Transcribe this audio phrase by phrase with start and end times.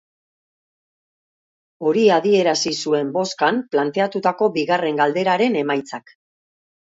[1.89, 6.17] Hori adierazi zuen bozkan planteatutako bigarren galderaren emaitzak.